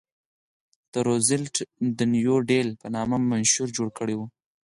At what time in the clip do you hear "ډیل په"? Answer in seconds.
2.49-2.87